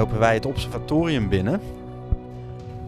[0.00, 1.60] lopen wij het observatorium binnen.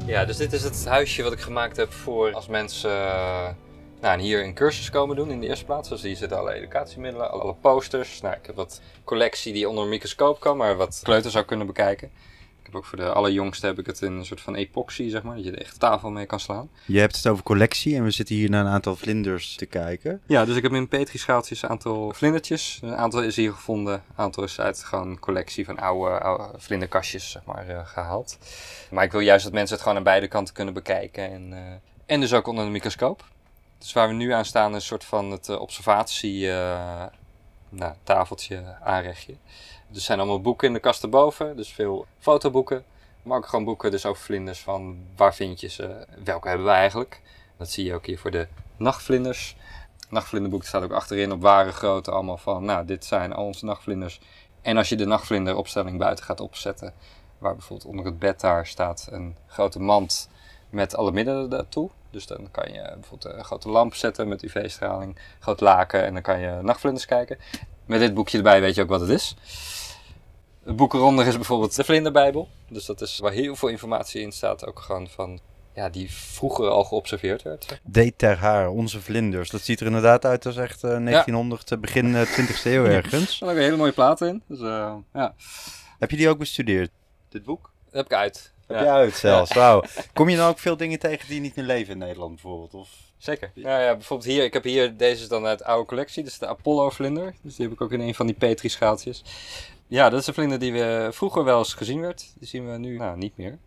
[0.06, 3.48] Ja, dus dit is het huisje wat ik gemaakt heb voor als mensen uh,
[4.00, 5.88] nou, hier een cursus komen doen in de eerste plaats.
[5.88, 8.20] Dus hier zitten alle educatiemiddelen, alle posters.
[8.20, 11.66] Nou, ik heb wat collectie die onder een microscoop kan, maar wat kleuters zou kunnen
[11.66, 12.10] bekijken.
[12.72, 15.34] Heb ook voor de allerjongste heb ik het in een soort van epoxy, zeg maar,
[15.34, 16.70] dat je er echt tafel mee kan slaan.
[16.86, 20.20] Je hebt het over collectie en we zitten hier naar een aantal vlinders te kijken.
[20.26, 22.78] Ja, dus ik heb in petrischaaltjes een aantal vlindertjes.
[22.82, 27.30] Een aantal is hier gevonden, een aantal is uit gewoon collectie van oude, oude vlinderkastjes,
[27.30, 28.38] zeg maar, uh, gehaald.
[28.90, 31.58] Maar ik wil juist dat mensen het gewoon aan beide kanten kunnen bekijken en, uh,
[32.06, 33.24] en dus ook onder de microscoop.
[33.78, 36.50] Dus waar we nu aan staan is een soort van het uh, observatie
[37.72, 39.32] nou, tafeltje aanrechtje.
[39.94, 42.84] Er zijn allemaal boeken in de kast erboven, dus veel fotoboeken.
[43.22, 46.72] Maar ook gewoon boeken dus over vlinders van waar vind je ze, welke hebben we
[46.72, 47.20] eigenlijk.
[47.56, 48.46] Dat zie je ook hier voor de
[48.76, 49.56] nachtvlinders.
[50.08, 54.20] Nachtvlinderboek staat ook achterin op ware grootte allemaal van, nou dit zijn al onze nachtvlinders.
[54.62, 56.94] En als je de nachtvlinderopstelling buiten gaat opzetten,
[57.38, 60.28] waar bijvoorbeeld onder het bed daar staat een grote mand
[60.72, 61.90] met alle middelen daartoe.
[62.10, 66.22] Dus dan kan je bijvoorbeeld een grote lamp zetten met UV-straling, groot laken en dan
[66.22, 67.38] kan je nachtvlinders kijken.
[67.86, 69.34] Met dit boekje erbij weet je ook wat het is.
[70.64, 72.48] Het boek eronder is bijvoorbeeld de Vlinderbijbel.
[72.68, 75.40] Dus dat is waar heel veel informatie in staat, ook gewoon van
[75.74, 77.80] ja, die vroeger al geobserveerd werd.
[77.82, 79.50] Deed ter haar, onze vlinders.
[79.50, 81.76] Dat ziet er inderdaad uit als echt uh, 1900, ja.
[81.76, 83.22] begin uh, 20e eeuw ergens.
[83.22, 84.42] Er staan ook hele mooie platen in.
[84.46, 85.34] Dus, uh, ja.
[85.98, 86.90] Heb je die ook bestudeerd,
[87.28, 87.70] dit boek?
[87.84, 88.51] Dat heb ik uit.
[88.66, 88.82] Heb ja.
[88.82, 89.82] je uit zelfs, wauw.
[90.12, 92.74] Kom je nou ook veel dingen tegen die niet meer leven in Nederland bijvoorbeeld?
[92.74, 92.88] Of?
[93.18, 93.50] Zeker.
[93.54, 96.38] Ja, ja, bijvoorbeeld hier, ik heb hier, deze is dan uit de oude collectie, dus
[96.38, 97.34] de Apollo vlinder.
[97.42, 99.22] Dus die heb ik ook in een van die Petri schaaltjes.
[99.86, 102.32] Ja, dat is een vlinder die we vroeger wel eens gezien werd.
[102.38, 103.58] Die zien we nu nou, niet meer.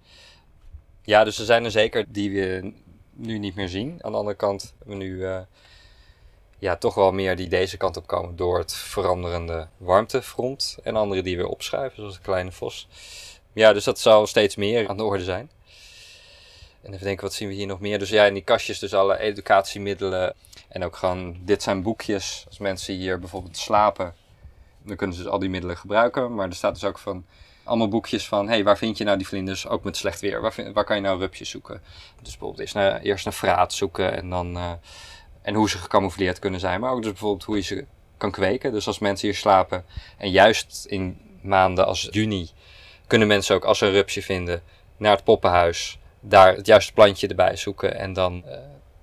[1.01, 2.73] Ja, dus er zijn er zeker die we
[3.13, 3.99] nu niet meer zien.
[4.01, 5.39] Aan de andere kant hebben we nu uh,
[6.59, 10.77] ja, toch wel meer die deze kant op komen door het veranderende warmtefront.
[10.83, 12.87] En andere die weer opschuiven, zoals de kleine vos.
[13.55, 15.49] Ja, dus dat zal steeds meer aan de orde zijn.
[16.81, 17.99] En even denken, wat zien we hier nog meer?
[17.99, 20.33] Dus ja, in die kastjes dus alle educatiemiddelen.
[20.67, 22.43] En ook gewoon, dit zijn boekjes.
[22.47, 24.13] Als mensen hier bijvoorbeeld slapen,
[24.83, 26.35] dan kunnen ze dus al die middelen gebruiken.
[26.35, 27.25] Maar er staat dus ook van
[27.63, 29.67] allemaal boekjes van, hey, waar vind je nou die vlinders?
[29.67, 30.41] Ook met slecht weer.
[30.41, 31.81] Waar, waar kan je nou rupjes zoeken?
[32.21, 34.57] Dus bijvoorbeeld eerst naar, eerst vraat zoeken en dan...
[34.57, 34.71] Uh,
[35.41, 36.79] en hoe ze gecamoufleerd kunnen zijn.
[36.79, 37.85] Maar ook dus bijvoorbeeld hoe je ze
[38.17, 38.71] kan kweken.
[38.71, 39.85] Dus als mensen hier slapen
[40.17, 42.49] en juist in maanden als juni
[43.07, 44.61] kunnen mensen ook als ze een rupsje vinden
[44.97, 48.53] naar het poppenhuis daar het juiste plantje erbij zoeken en dan uh,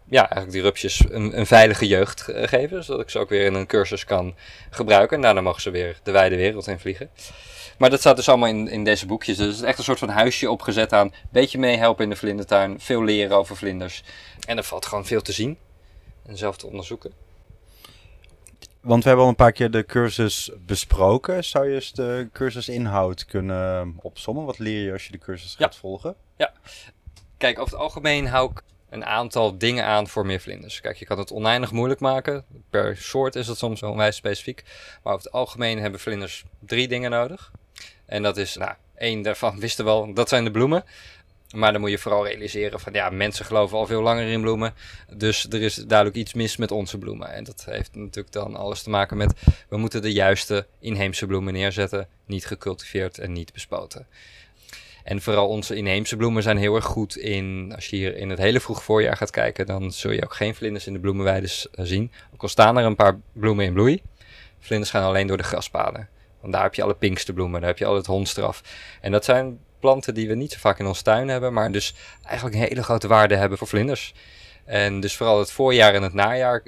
[0.04, 3.54] ja, eigenlijk die rupsjes een, een, veilige jeugd geven, zodat ik ze ook weer in
[3.54, 4.34] een cursus kan
[4.70, 5.16] gebruiken.
[5.16, 7.10] En daarna mogen ze weer de wijde wereld in vliegen.
[7.78, 9.36] Maar dat staat dus allemaal in, in deze boekjes.
[9.36, 11.14] Dus het is echt een soort van huisje opgezet aan.
[11.30, 12.80] Beetje meehelpen in de vlindertuin.
[12.80, 14.02] Veel leren over vlinders.
[14.46, 15.58] En er valt gewoon veel te zien.
[16.26, 17.12] En zelf te onderzoeken.
[18.82, 21.44] Want we hebben al een paar keer de cursus besproken.
[21.44, 24.44] Zou je eens de cursusinhoud kunnen opsommen?
[24.44, 26.16] Wat leer je als je de cursus gaat volgen?
[26.36, 26.52] Ja,
[27.42, 30.80] Kijk, over het algemeen hou ik een aantal dingen aan voor meer vlinders.
[30.80, 32.44] Kijk, je kan het oneindig moeilijk maken.
[32.70, 34.62] Per soort is het soms onwijs specifiek.
[35.02, 37.50] Maar over het algemeen hebben vlinders drie dingen nodig.
[38.06, 40.84] En dat is, nou, één daarvan wisten we wel, dat zijn de bloemen.
[41.52, 44.74] Maar dan moet je vooral realiseren van ja, mensen geloven al veel langer in bloemen.
[45.16, 47.32] Dus er is duidelijk iets mis met onze bloemen.
[47.32, 49.32] En dat heeft natuurlijk dan alles te maken met
[49.68, 52.08] we moeten de juiste inheemse bloemen neerzetten.
[52.26, 54.06] Niet gecultiveerd en niet bespoten.
[55.04, 58.38] En vooral onze inheemse bloemen zijn heel erg goed in, als je hier in het
[58.38, 61.84] hele vroeg voorjaar gaat kijken, dan zul je ook geen vlinders in de bloemenweides eh,
[61.84, 62.12] zien.
[62.34, 64.02] Ook al staan er een paar bloemen in bloei,
[64.58, 66.08] vlinders gaan alleen door de graspaden.
[66.40, 68.62] Want daar heb je alle pinkste bloemen, daar heb je al het hondstraf.
[69.00, 71.94] En dat zijn planten die we niet zo vaak in ons tuin hebben, maar dus
[72.24, 74.14] eigenlijk een hele grote waarde hebben voor vlinders.
[74.64, 76.62] En dus vooral het voorjaar en het najaar,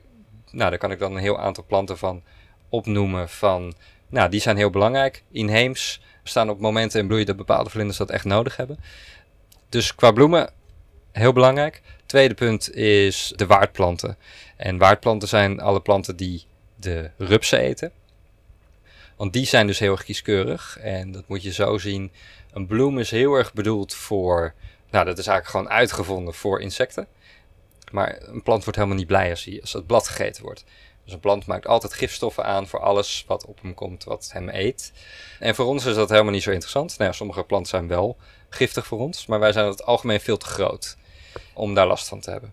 [0.51, 2.23] nou daar kan ik dan een heel aantal planten van
[2.69, 3.75] opnoemen van,
[4.09, 8.11] nou die zijn heel belangrijk, inheems, staan op momenten in bloei dat bepaalde vlinders dat
[8.11, 8.79] echt nodig hebben.
[9.69, 10.51] Dus qua bloemen,
[11.13, 11.83] heel belangrijk.
[12.07, 14.17] Tweede punt is de waardplanten.
[14.57, 16.45] En waardplanten zijn alle planten die
[16.77, 17.93] de rupsen eten.
[19.17, 20.79] Want die zijn dus heel erg kieskeurig.
[20.79, 22.13] En dat moet je zo zien.
[22.53, 24.55] Een bloem is heel erg bedoeld voor.
[24.91, 27.07] Nou, dat is eigenlijk gewoon uitgevonden voor insecten.
[27.93, 30.65] Maar een plant wordt helemaal niet blij als, hij, als het blad gegeten wordt.
[31.05, 34.49] Dus een plant maakt altijd gifstoffen aan voor alles wat op hem komt, wat hem
[34.49, 34.93] eet.
[35.39, 36.99] En voor ons is dat helemaal niet zo interessant.
[36.99, 38.17] Nou sommige planten zijn wel
[38.49, 40.97] giftig voor ons, maar wij zijn het algemeen veel te groot
[41.53, 42.53] om daar last van te hebben.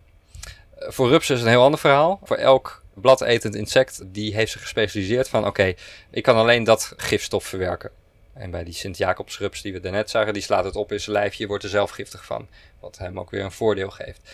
[0.78, 2.20] Voor rupsen is een heel ander verhaal.
[2.24, 5.74] Voor elk bladetend insect, die heeft zich gespecialiseerd van oké,
[6.10, 7.92] ik kan alleen dat gifstof verwerken.
[8.34, 11.48] En bij die Sint-Jacobsrups die we daarnet zagen, die slaat het op in zijn lijfje,
[11.48, 12.48] wordt er zelf giftig van.
[12.80, 14.32] Wat hem ook weer een voordeel geeft.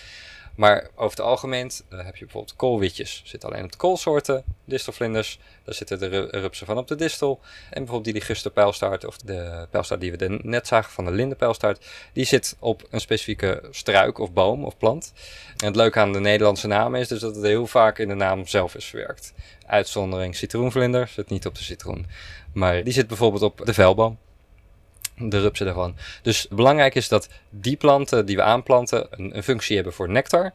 [0.58, 3.22] Maar over het algemeen uh, heb je bijvoorbeeld koolwitjes.
[3.26, 5.40] Zit alleen op de koolsoorten, distelvlinders.
[5.64, 7.40] Daar zitten de rupsen van op de distel.
[7.42, 11.86] En bijvoorbeeld die liguster pijlstaart, of de pijlstaart die we net zagen van de lindenpijlstaart.
[12.14, 15.14] Die zit op een specifieke struik of boom of plant.
[15.58, 18.14] En het leuke aan de Nederlandse naam is dus dat het heel vaak in de
[18.14, 19.34] naam zelf is verwerkt.
[19.66, 22.06] Uitzondering citroenvlinder, zit niet op de citroen.
[22.54, 24.18] Maar die zit bijvoorbeeld op de velboom
[25.18, 25.96] de rupsen daarvan.
[26.22, 30.54] Dus belangrijk is dat die planten die we aanplanten een, functie hebben voor nectar.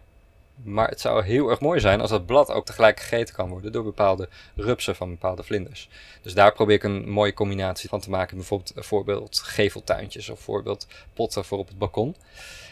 [0.62, 3.72] Maar het zou heel erg mooi zijn als dat blad ook tegelijk gegeten kan worden
[3.72, 5.88] door bepaalde rupsen van bepaalde vlinders.
[6.22, 8.36] Dus daar probeer ik een mooie combinatie van te maken.
[8.36, 12.16] Bijvoorbeeld een voorbeeld geveltuintjes of voorbeeld potten voor op het balkon.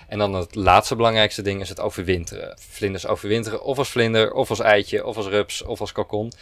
[0.09, 2.57] En dan het laatste belangrijkste ding is het overwinteren.
[2.59, 6.33] Vlinders overwinteren of als vlinder, of als eitje, of als rups, of als kalkon.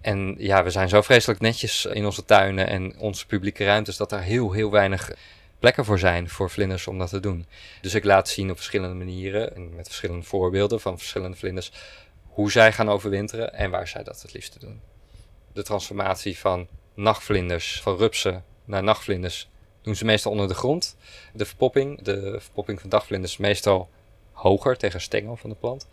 [0.00, 4.12] En ja, we zijn zo vreselijk netjes in onze tuinen en onze publieke ruimtes dat
[4.12, 5.10] er heel, heel weinig
[5.58, 7.46] plekken voor zijn voor vlinders om dat te doen.
[7.80, 11.72] Dus ik laat zien op verschillende manieren en met verschillende voorbeelden van verschillende vlinders
[12.28, 14.80] hoe zij gaan overwinteren en waar zij dat het liefste doen.
[15.52, 19.48] De transformatie van nachtvlinders, van rupsen naar nachtvlinders,
[19.82, 20.96] doen ze meestal onder de grond.
[21.32, 23.88] De verpopping, de verpopping van dagvlinders meestal
[24.38, 25.86] hoger tegen stengel van de plant.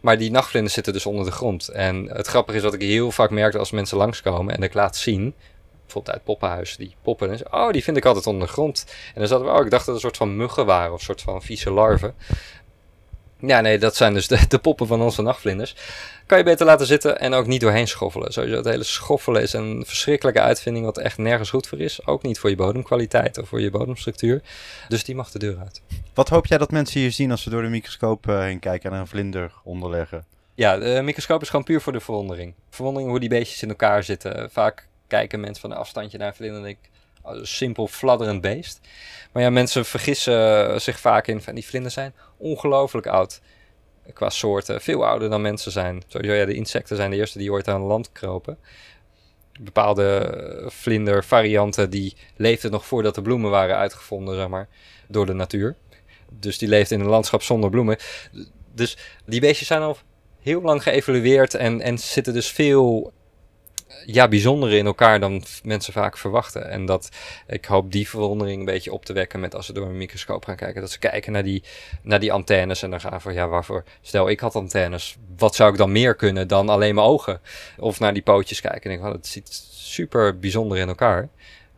[0.00, 1.68] Maar die nachtvlinders zitten dus onder de grond.
[1.68, 4.96] En het grappige is wat ik heel vaak merk als mensen langskomen en ik laat
[4.96, 5.34] zien,
[5.82, 7.30] bijvoorbeeld uit poppenhuis, die poppen.
[7.30, 8.84] En oh, die vind ik altijd onder de grond.
[9.14, 10.98] En dan zaten we, oh, ik dacht dat het een soort van muggen waren of
[10.98, 12.14] een soort van vieze larven.
[13.46, 15.74] Ja, nee, dat zijn dus de, de, poppen van onze nachtvlinders.
[16.26, 18.32] Kan je beter laten zitten en ook niet doorheen schoffelen.
[18.32, 22.06] Sowieso het hele schoffelen is een verschrikkelijke uitvinding wat echt nergens goed voor is.
[22.06, 24.42] Ook niet voor je bodemkwaliteit of voor je bodemstructuur.
[24.88, 25.82] Dus die mag de deur uit.
[26.14, 28.92] Wat hoop jij dat mensen hier zien als ze door de microscoop uh, heen kijken
[28.92, 30.24] en een vlinder onderleggen?
[30.54, 32.54] Ja, de microscoop is gewoon puur voor de verwondering.
[32.70, 34.50] Verwondering hoe die beestjes in elkaar zitten.
[34.50, 36.91] Vaak kijken mensen van een afstandje naar een vlinder en denk een
[37.42, 38.80] simpel fladderend beest.
[39.32, 43.40] Maar ja, mensen vergissen zich vaak in van die vlinders zijn ongelooflijk oud.
[44.12, 46.02] Qua soorten, veel ouder dan mensen zijn.
[46.06, 48.58] Sowieso, ja, de insecten zijn de eerste die ooit aan land kropen.
[49.60, 54.68] Bepaalde vlindervarianten die leefden nog voordat de bloemen waren uitgevonden, zeg maar,
[55.08, 55.76] door de natuur.
[56.28, 57.96] Dus die leefden in een landschap zonder bloemen.
[58.74, 58.96] Dus
[59.26, 59.96] die beestjes zijn al
[60.40, 63.12] heel lang geëvolueerd en, en zitten dus veel
[64.06, 66.70] ja, bijzonder in elkaar dan mensen vaak verwachten.
[66.70, 67.08] En dat
[67.46, 70.44] ik hoop die verwondering een beetje op te wekken met als ze door een microscoop
[70.44, 70.80] gaan kijken.
[70.80, 71.62] Dat ze kijken naar die,
[72.02, 73.84] naar die antennes en dan gaan van ja, waarvoor?
[74.00, 77.40] Stel ik had antennes, wat zou ik dan meer kunnen dan alleen mijn ogen?
[77.78, 81.28] Of naar die pootjes kijken en ik oh, het ziet super bijzonder in elkaar.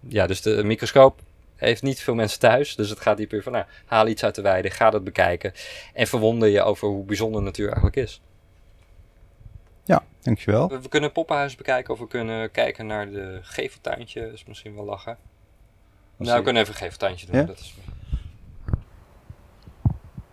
[0.08, 1.20] Ja, dus de microscoop
[1.56, 2.76] heeft niet veel mensen thuis.
[2.76, 5.52] Dus het gaat hier van, nou, haal iets uit de weide, ga dat bekijken.
[5.92, 8.20] En verwonder je over hoe bijzonder natuur eigenlijk is.
[10.24, 10.68] Dankjewel.
[10.68, 14.20] We, we kunnen poppenhuis bekijken of we kunnen kijken naar de geveltuintje.
[14.20, 15.18] Dat is misschien wel lachen.
[16.16, 17.46] nou, we kunnen even een geveltuintje doen.
[17.46, 17.74] Dat is...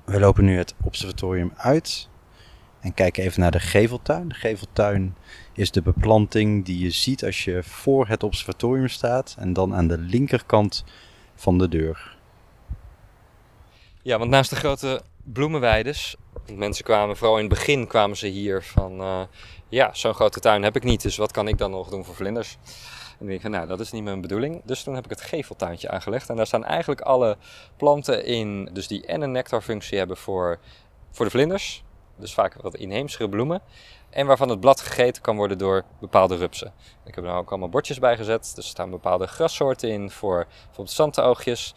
[0.06, 2.10] We lopen nu het observatorium uit
[2.80, 4.28] en kijken even naar de geveltuin.
[4.28, 5.16] De geveltuin
[5.54, 9.88] is de beplanting die je ziet als je voor het observatorium staat en dan aan
[9.88, 10.84] de linkerkant
[11.36, 12.18] van de deur.
[14.02, 16.16] Ja, want naast de grote bloemenweides,
[16.56, 19.22] mensen kwamen, vooral in het begin kwamen ze hier van, uh,
[19.72, 22.16] ja, zo'n grote tuin heb ik niet, dus wat kan ik dan nog doen voor
[22.16, 22.58] vlinders?
[23.20, 24.62] En ik denk nou, dat is niet mijn bedoeling.
[24.66, 26.30] Dus toen heb ik het geveltuintje aangelegd.
[26.30, 27.38] En daar staan eigenlijk alle
[27.78, 30.60] planten in, dus die en een nectarfunctie hebben voor,
[31.12, 31.84] voor de vlinders.
[32.16, 33.62] Dus vaak wat inheemsere bloemen.
[34.10, 36.74] En waarvan het blad gegeten kan worden door bepaalde rupsen.
[37.06, 38.52] Ik heb er ook allemaal bordjes bij gezet.
[38.56, 41.76] Dus er staan bepaalde grassoorten in voor bijvoorbeeld zandoogjes.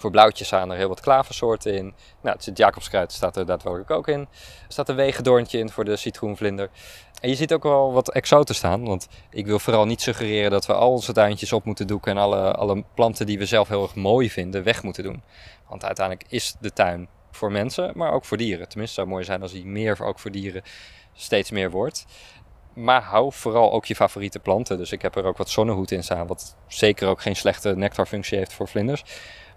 [0.00, 1.94] Voor blauwtjes staan er heel wat klaversoorten in.
[2.22, 4.20] Nou, het Jacobskruid staat er daadwerkelijk ook in.
[4.20, 4.28] Er
[4.68, 6.70] staat een wegendoorntje in voor de citroenvlinder.
[7.20, 8.84] En je ziet ook wel wat exoten staan.
[8.84, 12.12] Want ik wil vooral niet suggereren dat we al onze tuintjes op moeten doeken.
[12.12, 15.22] En alle, alle planten die we zelf heel erg mooi vinden weg moeten doen.
[15.68, 18.68] Want uiteindelijk is de tuin voor mensen, maar ook voor dieren.
[18.68, 20.62] Tenminste, zou het mooi zijn als hij meer ook voor dieren
[21.12, 22.06] steeds meer wordt.
[22.74, 24.78] Maar hou vooral ook je favoriete planten.
[24.78, 28.38] Dus ik heb er ook wat zonnehoed in staan, wat zeker ook geen slechte nectarfunctie
[28.38, 29.04] heeft voor vlinders.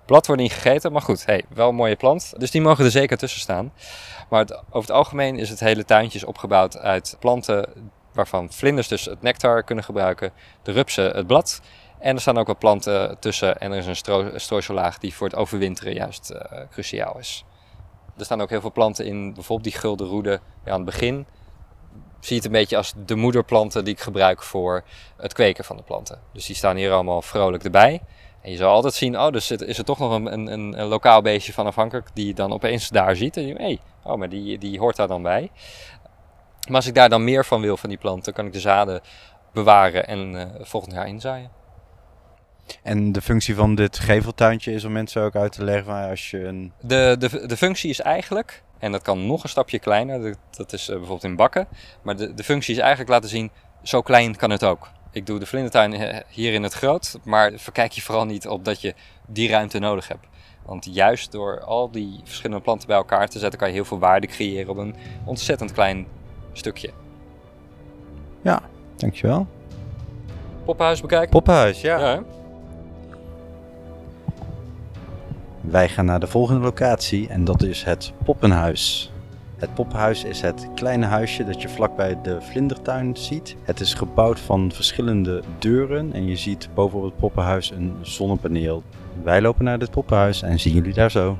[0.05, 2.33] Blad wordt niet gegeten, maar goed, hey, wel een mooie plant.
[2.37, 3.73] Dus die mogen er zeker tussen staan.
[4.29, 7.69] Maar over het algemeen is het hele tuintje opgebouwd uit planten
[8.13, 10.31] waarvan vlinders dus het nectar kunnen gebruiken,
[10.63, 11.61] de rupsen het blad.
[11.99, 14.59] En er staan ook wat planten tussen en er is een stro
[14.99, 17.45] die voor het overwinteren juist uh, cruciaal is.
[18.17, 21.25] Er staan ook heel veel planten in, bijvoorbeeld die gulden roede ja, aan het begin.
[22.19, 24.83] Zie je het een beetje als de moederplanten die ik gebruik voor
[25.17, 26.19] het kweken van de planten.
[26.33, 28.01] Dus die staan hier allemaal vrolijk erbij.
[28.43, 31.21] En je zal altijd zien, oh, dus is er toch nog een, een, een lokaal
[31.21, 33.37] beestje van afhankelijk die je dan opeens daar ziet.
[33.37, 35.51] En je hey, oh, maar die, die hoort daar dan bij.
[36.67, 39.01] Maar als ik daar dan meer van wil van die planten, kan ik de zaden
[39.53, 41.49] bewaren en uh, volgend jaar inzaaien.
[42.83, 46.31] En de functie van dit geveltuintje is om mensen ook uit te leggen van als
[46.31, 46.73] je een...
[46.81, 50.21] De, de, de functie is eigenlijk En dat kan nog een stapje kleiner.
[50.21, 51.67] Dat, dat is eh, bijvoorbeeld in bakken.
[52.01, 53.51] Maar de, de functie is eigenlijk laten zien,
[53.83, 54.91] zo klein kan het ook.
[55.13, 58.65] Ik doe de vlindertuin eh, hier in het groot, maar verkijk je vooral niet op
[58.65, 58.93] dat je
[59.25, 60.27] die ruimte nodig hebt.
[60.65, 63.99] Want juist door al die verschillende planten bij elkaar te zetten, kan je heel veel
[63.99, 66.07] waarde creëren op een ontzettend klein
[66.53, 66.89] stukje.
[68.41, 68.61] Ja,
[68.95, 69.47] dankjewel.
[70.65, 71.29] Poppenhuis bekijken?
[71.29, 71.99] Poppenhuis, ja.
[71.99, 72.23] ja?
[75.61, 79.12] Wij gaan naar de volgende locatie en dat is het Poppenhuis.
[79.63, 83.55] Het Poppenhuis is het kleine huisje dat je vlakbij de vlindertuin ziet.
[83.61, 88.83] Het is gebouwd van verschillende deuren en je ziet bovenop het Poppenhuis een zonnepaneel.
[89.23, 91.37] Wij lopen naar dit Poppenhuis en zien jullie daar zo.